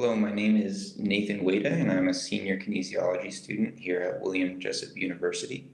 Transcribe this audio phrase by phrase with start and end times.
[0.00, 4.58] Hello, my name is Nathan Wada, and I'm a senior kinesiology student here at William
[4.58, 5.70] Jessup University.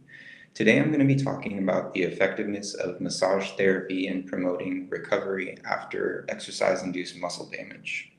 [0.52, 5.56] Today I'm going to be talking about the effectiveness of massage therapy in promoting recovery
[5.64, 8.10] after exercise-induced muscle damage.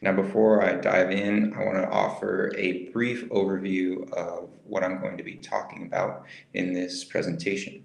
[0.00, 5.02] Now, before I dive in, I want to offer a brief overview of what I'm
[5.02, 6.24] going to be talking about
[6.54, 7.84] in this presentation.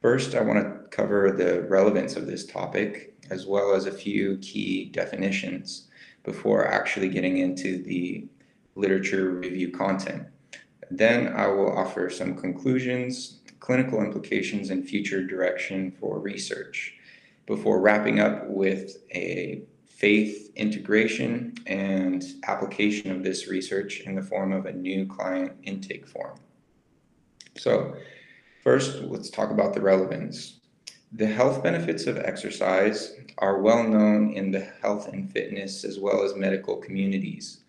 [0.00, 4.38] First, I want to cover the relevance of this topic, as well as a few
[4.38, 5.88] key definitions
[6.24, 8.26] before actually getting into the
[8.74, 10.26] literature review content.
[10.90, 16.94] Then I will offer some conclusions, clinical implications, and future direction for research
[17.46, 24.52] before wrapping up with a faith integration and application of this research in the form
[24.52, 26.38] of a new client intake form.
[27.56, 27.94] So
[28.62, 30.60] first, let's talk about the relevance.
[31.16, 36.24] The health benefits of exercise are well known in the health and fitness as well
[36.24, 37.60] as medical communities.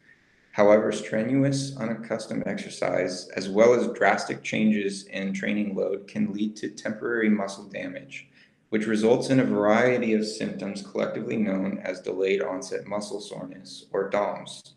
[0.53, 6.69] However, strenuous, unaccustomed exercise, as well as drastic changes in training load, can lead to
[6.69, 8.27] temporary muscle damage,
[8.69, 14.09] which results in a variety of symptoms collectively known as delayed onset muscle soreness, or
[14.09, 14.73] DOMS.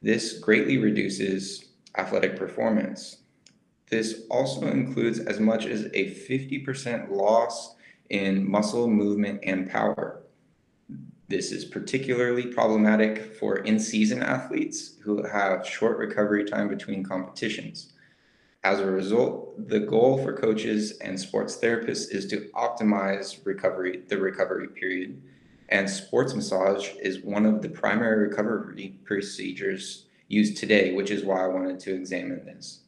[0.00, 1.66] This greatly reduces
[1.96, 3.18] athletic performance.
[3.90, 7.76] This also includes as much as a 50% loss
[8.12, 10.22] in muscle movement and power.
[11.28, 17.94] This is particularly problematic for in-season athletes who have short recovery time between competitions.
[18.64, 24.18] As a result, the goal for coaches and sports therapists is to optimize recovery, the
[24.18, 25.20] recovery period.
[25.70, 31.42] And sports massage is one of the primary recovery procedures used today, which is why
[31.42, 32.80] I wanted to examine this.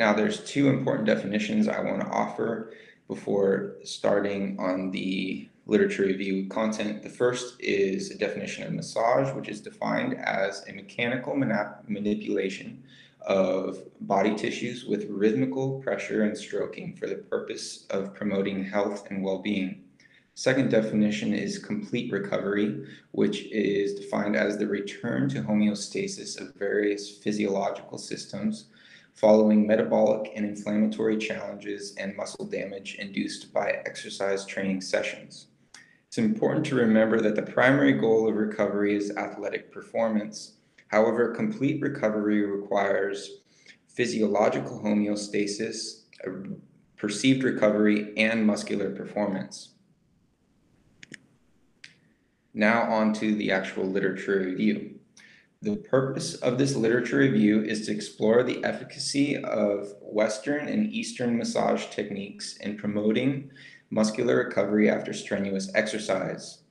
[0.00, 2.72] Now, there's two important definitions I want to offer
[3.06, 7.02] before starting on the literature review content.
[7.02, 12.82] The first is a definition of massage, which is defined as a mechanical manip manipulation
[13.20, 19.22] of body tissues with rhythmical pressure and stroking for the purpose of promoting health and
[19.22, 19.84] well-being.
[20.34, 27.18] Second definition is complete recovery, which is defined as the return to homeostasis of various
[27.18, 28.70] physiological systems
[29.14, 35.48] following metabolic and inflammatory challenges and muscle damage induced by exercise training sessions.
[36.08, 40.54] It's important to remember that the primary goal of recovery is athletic performance.
[40.88, 43.30] However, complete recovery requires
[43.88, 46.02] physiological homeostasis,
[46.96, 49.74] perceived recovery, and muscular performance.
[52.54, 54.99] Now on to the actual literature review.
[55.62, 61.36] The purpose of this literature review is to explore the efficacy of Western and Eastern
[61.36, 63.50] massage techniques in promoting
[63.90, 66.62] muscular recovery after strenuous exercise.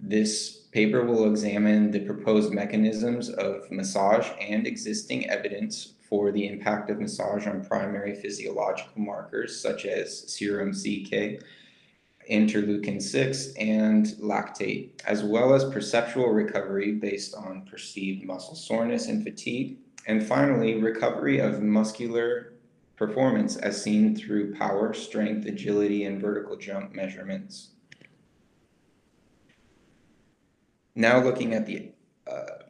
[0.00, 6.88] This paper will examine the proposed mechanisms of massage and existing evidence for the impact
[6.88, 11.42] of massage on primary physiological markers such as serum CK,
[12.30, 19.22] interleukin 6, and lactate, as well as perceptual recovery based on perceived muscle soreness and
[19.22, 22.54] fatigue, and finally, recovery of muscular
[22.96, 27.70] performance as seen through power, strength, agility, and vertical jump measurements.
[30.94, 31.90] Now looking at the
[32.26, 32.64] uh,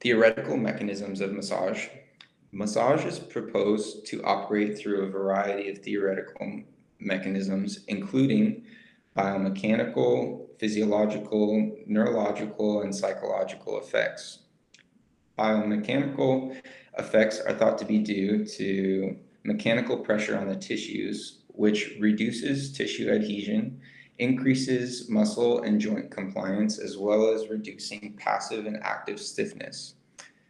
[0.00, 1.86] theoretical mechanisms of massage,
[2.52, 6.62] massage is proposed to operate through a variety of theoretical
[6.98, 8.64] mechanisms, including
[9.16, 14.40] biomechanical, physiological, neurological, and psychological effects.
[15.38, 16.56] Biomechanical
[16.98, 23.10] effects are thought to be due to mechanical pressure on the tissues, which reduces tissue
[23.10, 23.80] adhesion,
[24.18, 29.94] increases muscle and joint compliance, as well as reducing passive and active stiffness.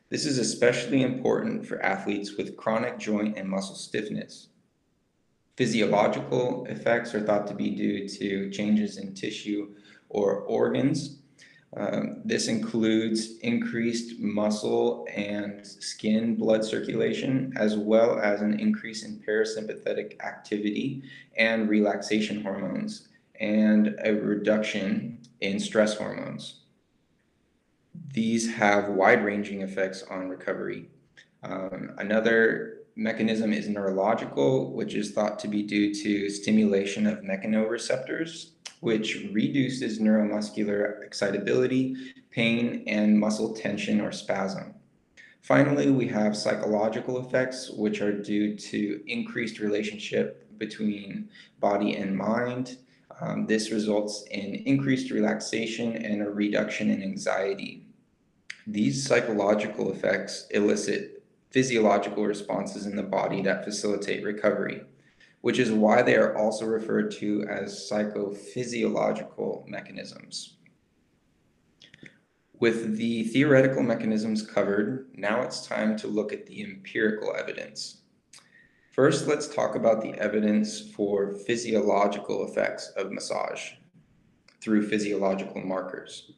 [0.08, 4.48] This is especially important for athletes with chronic joint and muscle stiffness.
[5.56, 9.74] Physiological effects are thought to be due to changes in tissue
[10.10, 11.18] or organs.
[11.76, 19.22] Um, this includes increased muscle and skin blood circulation, as well as an increase in
[19.26, 21.03] parasympathetic activity
[21.36, 23.09] and relaxation hormones,
[23.41, 26.60] and a reduction in stress hormones.
[28.12, 30.88] These have wide ranging effects on recovery.
[31.42, 38.51] Um, another mechanism is neurological, which is thought to be due to stimulation of mechanoreceptors,
[38.81, 41.95] which reduces neuromuscular excitability,
[42.31, 44.75] pain, and muscle tension or spasm.
[45.43, 51.28] Finally, we have psychological effects, which are due to increased relationship between
[51.60, 52.78] body and mind,
[53.19, 57.87] Um, this results in increased relaxation and a reduction in anxiety.
[58.66, 61.16] These psychological effects elicit
[61.56, 64.82] physiological responses in the body that facilitate recovery,
[65.41, 70.58] which is why they are also referred to as psychophysiological mechanisms.
[72.60, 78.02] With the theoretical mechanisms covered, now it's time to look at the empirical evidence.
[78.92, 83.70] First, let's talk about the evidence for physiological effects of massage
[84.60, 86.32] through physiological markers.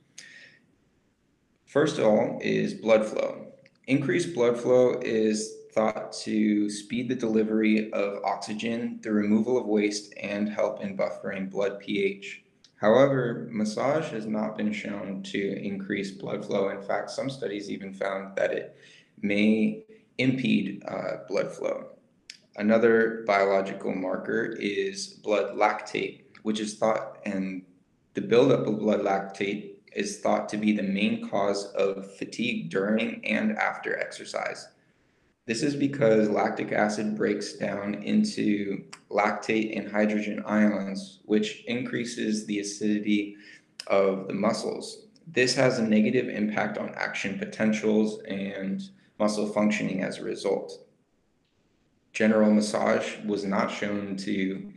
[1.67, 3.48] First of all is blood flow.
[3.89, 10.13] Increased blood flow is thought to speed the delivery of oxygen, the removal of waste,
[10.21, 12.43] and help in buffering blood pH.
[12.77, 16.69] However, massage has not been shown to increase blood flow.
[16.69, 18.77] In fact, some studies even found that it
[19.23, 19.85] may
[20.19, 21.87] impede uh, blood flow.
[22.57, 27.63] Another biological marker is blood lactate, which is thought, and
[28.13, 33.25] the buildup of blood lactate is thought to be the main cause of fatigue during
[33.25, 34.69] and after exercise.
[35.47, 42.61] This is because lactic acid breaks down into lactate and hydrogen ions, which increases the
[42.61, 43.37] acidity
[43.87, 45.07] of the muscles.
[45.27, 48.83] This has a negative impact on action potentials and
[49.19, 50.89] muscle functioning as a result
[52.19, 54.73] general massage was not shown to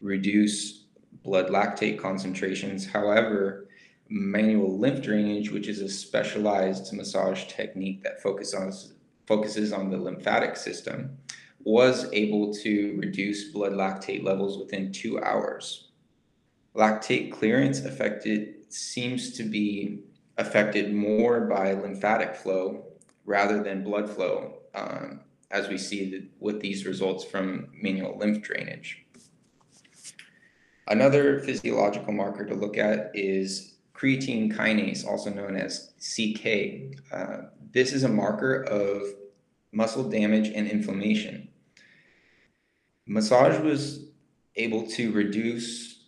[0.00, 0.84] reduce
[1.24, 2.86] blood lactate concentrations.
[2.86, 3.65] However,
[4.08, 8.72] manual lymph drainage, which is a specialized massage technique that focuses on,
[9.26, 11.16] focuses on the lymphatic system,
[11.64, 15.88] was able to reduce blood lactate levels within two hours.
[16.74, 20.00] Lactate clearance affected seems to be
[20.38, 22.84] affected more by lymphatic flow
[23.24, 24.58] rather than blood flow.
[24.74, 25.20] Um,
[25.50, 29.04] as we see with these results from manual lymph drainage.
[30.88, 36.96] Another physiological marker to look at is creatine kinase, also known as CK.
[37.12, 39.02] Uh, this is a marker of
[39.72, 41.48] muscle damage and inflammation.
[43.06, 44.06] Massage was
[44.56, 46.04] able to reduce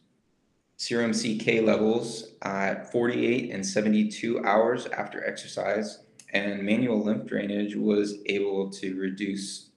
[0.76, 6.00] serum CK levels at 48 and 72 hours after exercise
[6.32, 9.70] and manual lymph drainage was able to reduce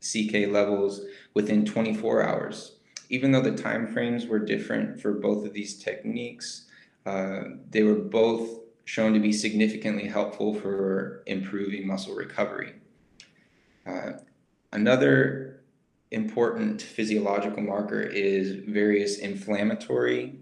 [0.00, 1.02] CK levels
[1.34, 2.76] within 24 hours.
[3.10, 6.66] Even though the time frames were different for both of these techniques,
[7.06, 7.40] uh,
[7.70, 12.74] they were both shown to be significantly helpful for improving muscle recovery.
[13.86, 14.12] Uh,
[14.72, 15.60] another
[16.10, 20.40] important physiological marker is various inflammatory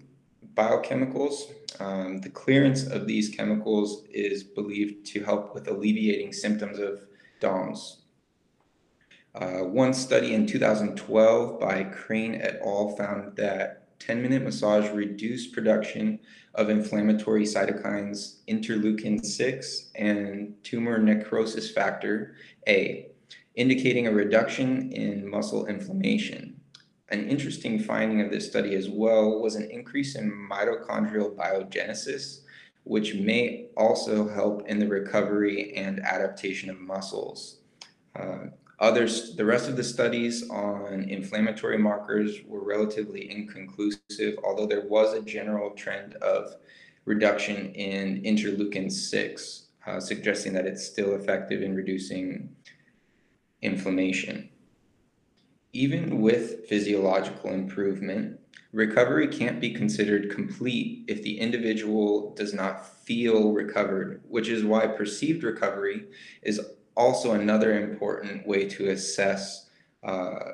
[0.55, 1.53] biochemicals.
[1.81, 7.01] Um, the clearance of these chemicals is believed to help with alleviating symptoms of
[7.41, 8.03] DOMS.
[9.35, 12.97] Uh, one study in 2012 by Crane et al.
[12.97, 16.19] found that 10 minute massage reduced production
[16.55, 22.37] of inflammatory cytokines interleukin 6 and tumor necrosis factor
[22.69, 23.09] A,
[23.55, 26.61] indicating a reduction in muscle inflammation.
[27.09, 32.41] An interesting finding of this study as well was an increase in mitochondrial biogenesis,
[32.85, 37.59] which may also help in the recovery and adaptation of muscles.
[38.17, 38.47] Uh,
[38.79, 45.15] others, the rest of the studies on inflammatory markers were relatively inconclusive, although there was
[45.15, 46.57] a general trend of
[47.05, 52.55] reduction in interleukin 6, uh, suggesting that it's still effective in reducing
[53.63, 54.49] inflammation.
[55.73, 58.41] Even with physiological improvement,
[58.73, 64.87] recovery can't be considered complete if the individual does not feel recovered, which is why
[64.87, 66.09] perceived recovery
[66.43, 66.61] is
[66.97, 69.69] also another important way to assess
[70.03, 70.53] uh,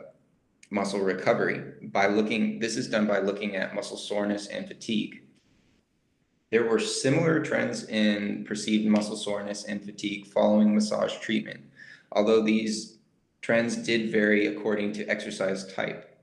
[0.71, 5.23] muscle recovery by looking this is done by looking at muscle soreness and fatigue
[6.51, 11.61] there were similar trends in perceived muscle soreness and fatigue following massage treatment
[12.13, 12.99] although these
[13.43, 16.17] Trends did vary according to exercise type.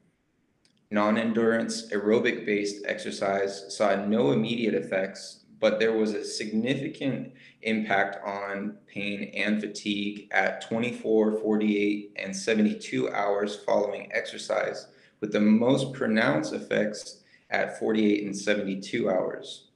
[0.89, 9.31] Non-endurance aerobic-based exercise saw no immediate effects, but there was a significant impact on pain
[9.35, 14.87] and fatigue at 24, 48, and 72 hours following exercise,
[15.19, 19.69] with the most pronounced effects at 48 and 72 hours.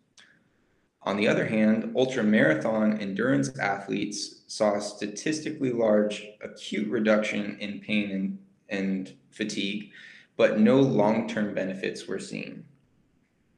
[1.05, 8.11] On the other hand, ultramarathon endurance athletes saw a statistically large acute reduction in pain
[8.11, 8.37] and,
[8.69, 9.91] and fatigue,
[10.37, 12.63] but no long term benefits were seen.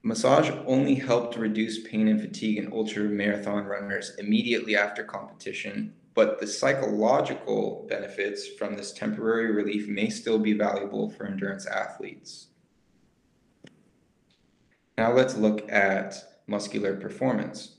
[0.05, 6.39] Massage only helped reduce pain and fatigue in ultra marathon runners immediately after competition, but
[6.39, 12.49] the psychological benefits from this temporary relief may still be valuable for endurance athletes.
[14.95, 17.77] Now let's look at muscular performance.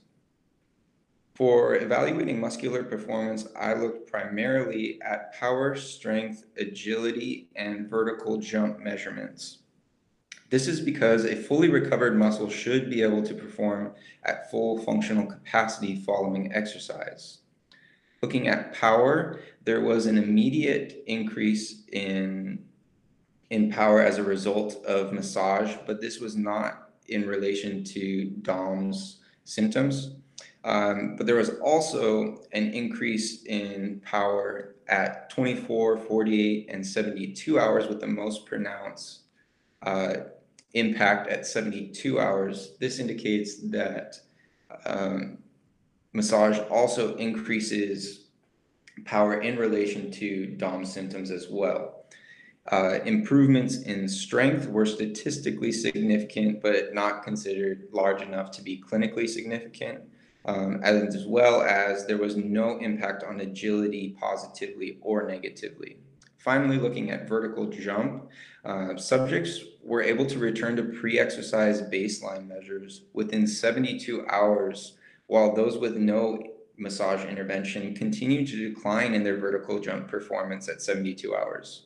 [1.33, 9.59] For evaluating muscular performance, I looked primarily at power, strength, agility, and vertical jump measurements.
[10.49, 15.25] This is because a fully recovered muscle should be able to perform at full functional
[15.25, 17.39] capacity following exercise.
[18.21, 22.63] Looking at power, there was an immediate increase in,
[23.49, 29.19] in power as a result of massage, but this was not in relation to DOMS
[29.43, 30.15] symptoms.
[30.63, 37.87] Um, but there was also an increase in power at 24, 48, and 72 hours
[37.87, 39.21] with the most pronounced
[39.83, 40.13] uh,
[40.73, 42.73] impact at 72 hours.
[42.79, 44.19] This indicates that
[44.85, 45.39] um,
[46.13, 48.25] massage also increases
[49.05, 52.05] power in relation to DOM symptoms as well.
[52.71, 59.29] Uh, improvements in strength were statistically significant, but not considered large enough to be clinically
[59.29, 60.01] significant,
[60.45, 65.97] um, as well as there was no impact on agility positively or negatively.
[66.37, 68.29] Finally, looking at vertical jump,
[68.65, 75.77] uh, subjects were able to return to pre-exercise baseline measures within 72 hours, while those
[75.77, 76.43] with no
[76.77, 81.85] massage intervention continued to decline in their vertical jump performance at 72 hours.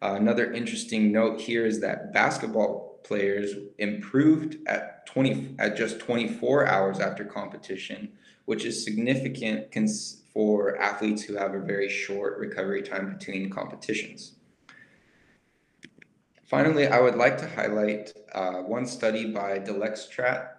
[0.00, 6.66] Uh, another interesting note here is that basketball players improved at 20 at just 24
[6.66, 8.10] hours after competition,
[8.46, 9.70] which is significant
[10.32, 14.33] for athletes who have a very short recovery time between competitions.
[16.54, 20.50] Finally, I would like to highlight uh, one study by Delextrat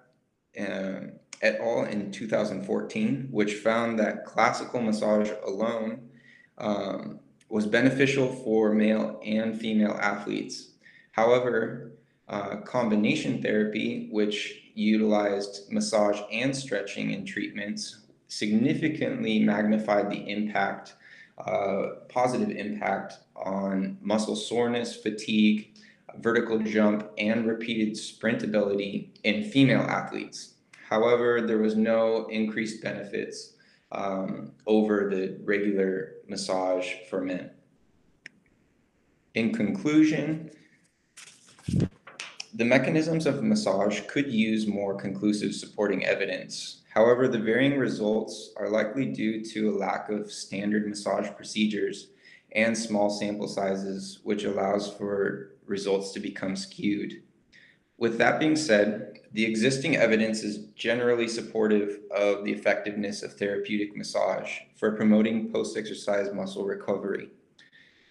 [0.60, 1.86] um, et al.
[1.86, 6.10] in 2014, which found that classical massage alone
[6.58, 10.72] um, was beneficial for male and female athletes.
[11.14, 11.94] However,
[12.28, 20.96] uh, combination therapy, which utilized massage and stretching in treatments, significantly magnified the impact,
[22.10, 25.74] positive impact on muscle soreness, fatigue,
[26.20, 30.54] vertical jump, and repeated sprint ability in female athletes.
[30.90, 33.56] However, there was no increased benefits
[33.92, 37.52] um, over the regular massage for men.
[39.34, 40.52] In conclusion,
[42.56, 46.84] the mechanisms of massage could use more conclusive supporting evidence.
[46.94, 52.08] However, the varying results are likely due to a lack of standard massage procedures
[52.54, 57.24] and small sample sizes, which allows for results to become skewed.
[57.98, 63.98] With that being said, the existing evidence is generally supportive of the effectiveness of therapeutic
[63.98, 67.32] massage for promoting post-exercise muscle recovery.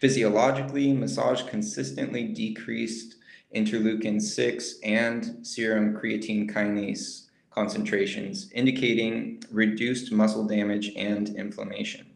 [0.00, 3.16] Physiologically, massage consistently decreased
[3.54, 12.06] interleukin 6 and serum creatine kinase concentrations, indicating reduced muscle damage and inflammation.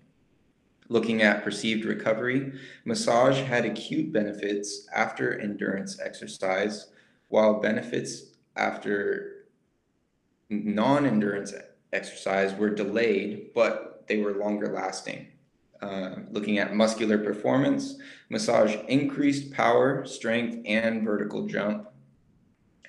[0.89, 2.53] Looking at perceived recovery,
[2.85, 6.89] massage had acute benefits after endurance exercise,
[7.29, 8.23] while benefits
[8.57, 9.45] after
[10.51, 11.53] non-endurance
[11.93, 15.29] exercise were delayed, but they were longer lasting.
[15.81, 17.99] Uh, looking at muscular performance,
[18.31, 21.89] massage increased power, strength, and vertical jump.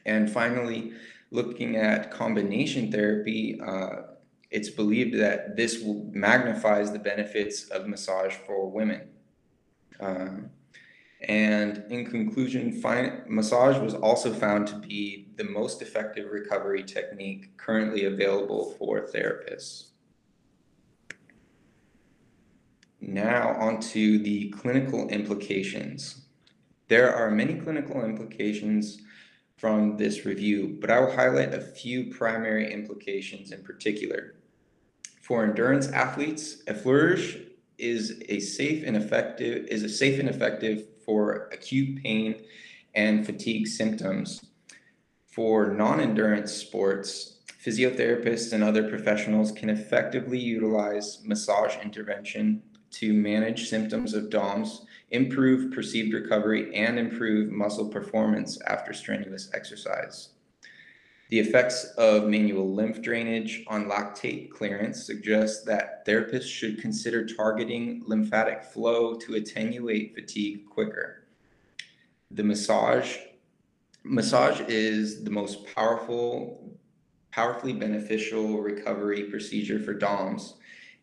[0.08, 0.94] And finally,
[1.30, 4.02] looking at combination therapy, uh,
[4.50, 9.10] it's believed that this magnifies the benefits of massage for women.
[10.00, 10.50] Um,
[11.22, 12.82] and in conclusion,
[13.28, 19.89] massage was also found to be the most effective recovery technique currently available for therapists.
[23.02, 26.26] Now onto the clinical implications.
[26.90, 29.00] There are many clinical implications
[29.58, 34.36] from this review, but I will highlight a few primary implications in particular.
[35.22, 37.46] For endurance athletes, effleurage
[37.78, 42.36] is a safe and effective is a safe and effective for acute pain
[42.96, 44.44] and fatigue symptoms.
[45.26, 54.14] For non-endurance sports, physiotherapists and other professionals can effectively utilize massage intervention to manage symptoms
[54.14, 60.30] of DOMS, improve perceived recovery, and improve muscle performance after strenuous exercise.
[61.30, 68.02] The effects of manual lymph drainage on lactate clearance suggest that therapists should consider targeting
[68.08, 71.28] lymphatic flow to attenuate fatigue quicker.
[72.32, 73.18] The massage
[74.04, 76.78] massage is the most powerful
[77.32, 80.56] powerfully beneficial recovery procedure for DOMs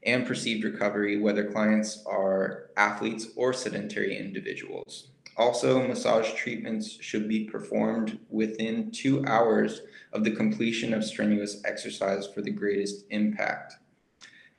[0.06, 5.08] and perceived recovery whether clients are athletes or sedentary individuals.
[5.36, 9.82] Also, massage treatments should be performed within two hours
[10.12, 13.74] of the completion of strenuous exercise for the greatest impact.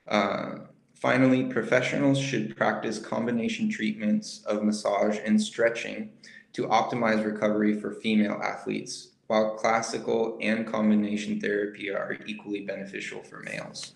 [0.08, 0.60] Uh,
[0.94, 6.12] finally, professionals should practice combination treatments of massage and stretching
[6.54, 13.40] to optimize recovery for female athletes, while classical and combination therapy are equally beneficial for
[13.40, 13.94] males.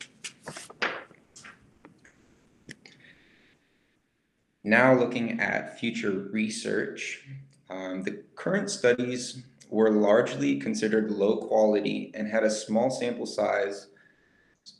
[4.64, 7.26] Now looking at future research,
[7.70, 13.88] um, the current studies were largely considered low quality and had a small sample size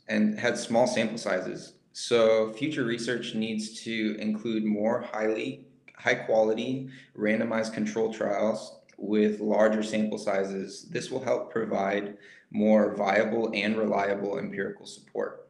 [0.08, 1.74] and had small sample sizes.
[1.92, 9.82] So future research needs to include more highly high quality randomized control trials with larger
[9.82, 10.88] sample sizes.
[10.90, 12.16] This will help provide
[12.50, 15.48] more viable and reliable empirical support.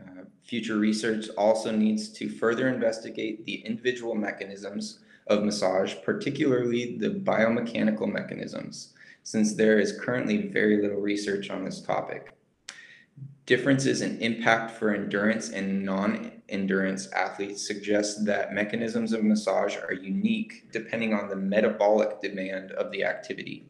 [0.00, 7.10] Uh, future research also needs to further investigate the individual mechanisms of massage, particularly the
[7.10, 12.34] biomechanical mechanisms, since there is currently very little research on this topic.
[13.46, 20.72] Differences in impact for endurance and non-endurance athletes suggest that mechanisms of massage are unique
[20.72, 23.66] depending on the metabolic demand of the activity.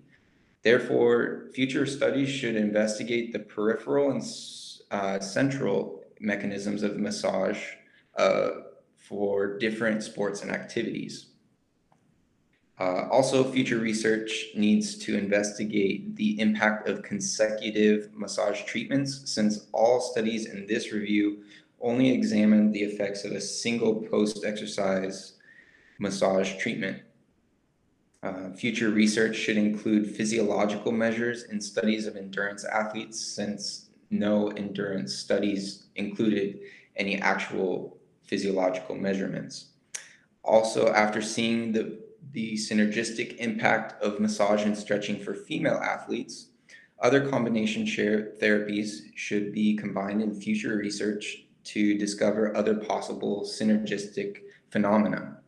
[0.62, 4.22] Therefore, future studies should investigate the peripheral and
[4.92, 7.62] uh, central mechanisms of massage
[8.16, 8.50] uh,
[8.96, 11.26] for different sports and activities.
[12.80, 20.00] Uh, also, future research needs to investigate the impact of consecutive massage treatments since all
[20.00, 21.44] studies in this review
[21.80, 25.34] only examine the effects of a single post-exercise
[25.98, 27.00] massage treatment.
[28.24, 33.83] Uh, future research should include physiological measures in studies of endurance athletes since
[34.18, 36.60] no endurance studies included
[36.96, 39.66] any actual physiological measurements.
[40.42, 41.98] Also, after seeing the
[42.32, 46.48] the synergistic impact of massage and stretching for female athletes.
[47.00, 54.38] Other combination therapies should be combined in future research to discover other possible synergistic
[54.70, 55.38] phenomena.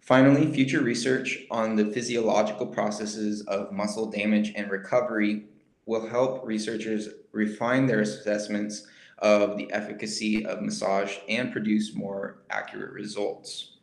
[0.00, 5.44] Finally, future research on the physiological processes of muscle damage and recovery
[5.90, 8.86] will help researchers refine their assessments
[9.18, 13.78] of the efficacy of massage and produce more accurate results.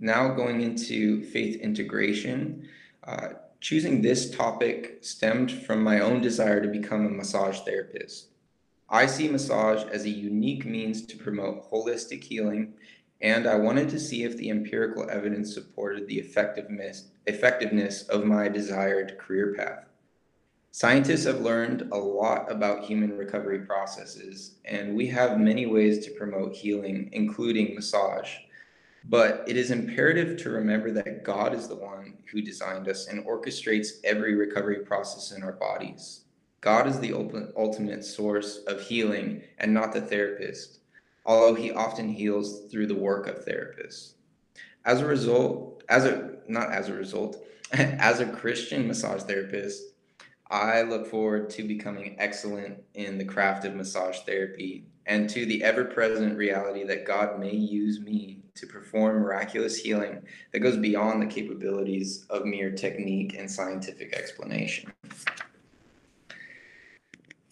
[0.00, 2.68] Now going into faith integration,
[3.06, 3.28] uh,
[3.60, 8.30] choosing this topic stemmed from my own desire to become a massage therapist.
[8.88, 12.74] I see massage as a unique means to promote holistic healing,
[13.20, 18.48] and I wanted to see if the empirical evidence supported the effectiveness, effectiveness of my
[18.48, 19.89] desired career path.
[20.72, 26.12] Scientists have learned a lot about human recovery processes, and we have many ways to
[26.12, 28.36] promote healing, including massage.
[29.04, 33.24] But it is imperative to remember that God is the one who designed us and
[33.26, 36.20] orchestrates every recovery process in our bodies.
[36.60, 37.14] God is the
[37.56, 40.78] ultimate source of healing and not the therapist,
[41.26, 44.12] although he often heals through the work of therapists.
[44.84, 49.82] As a result, as a not as a result, as a Christian massage therapist,
[50.50, 55.62] I look forward to becoming excellent in the craft of massage therapy and to the
[55.62, 61.22] ever present reality that God may use me to perform miraculous healing that goes beyond
[61.22, 64.92] the capabilities of mere technique and scientific explanation.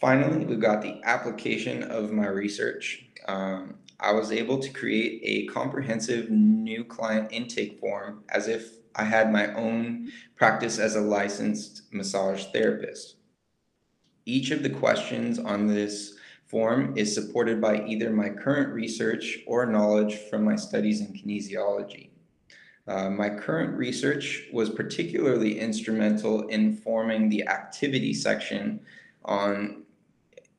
[0.01, 3.07] Finally, we've got the application of my research.
[3.27, 9.05] Um, I was able to create a comprehensive new client intake form as if I
[9.05, 13.17] had my own practice as a licensed massage therapist.
[14.25, 16.15] Each of the questions on this
[16.47, 22.11] form is supported by either my current research or knowledge from my studies in kinesiology.
[22.87, 28.81] Uh, my current research was particularly instrumental in forming the activity section
[29.27, 29.83] on,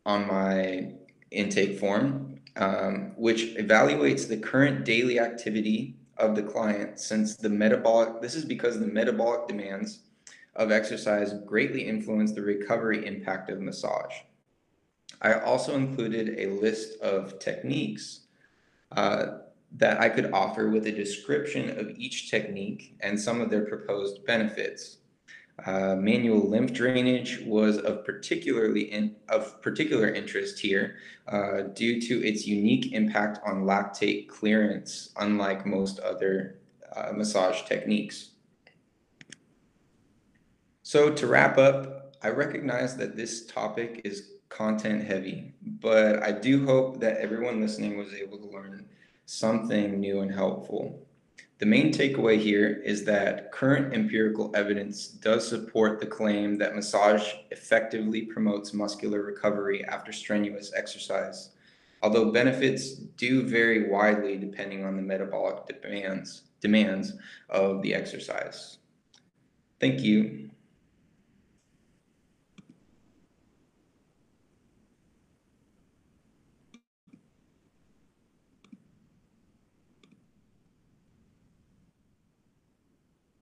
[0.06, 0.92] on my
[1.32, 8.22] intake form, um, which evaluates the current daily activity of the client since the metabolic,
[8.22, 10.00] this is because the metabolic demands
[10.56, 14.14] of exercise greatly influence the recovery impact of massage.
[15.22, 18.22] I also included a list of techniques
[18.96, 19.40] uh,
[19.78, 24.26] that I could offer with a description of each technique and some of their proposed
[24.26, 24.98] benefits.
[25.66, 32.26] Uh, manual lymph drainage was of particularly in, of particular interest here uh, due to
[32.26, 36.60] its unique impact on lactate clearance, unlike most other
[36.96, 38.32] uh, massage techniques.
[40.84, 46.66] So to wrap up, I recognize that this topic is content heavy, but I do
[46.66, 48.88] hope that everyone listening was able to learn
[49.26, 51.06] something new and helpful.
[51.60, 57.34] The main takeaway here is that current empirical evidence does support the claim that massage
[57.52, 61.50] effectively promotes muscular recovery after strenuous exercise,
[62.02, 67.14] although benefits do vary widely depending on the metabolic demands, demands
[67.50, 68.78] of the exercise.
[69.82, 70.50] Thank you.